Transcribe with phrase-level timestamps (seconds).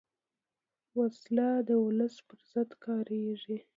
[0.97, 3.57] وسله د ولس پر ضد کارېږي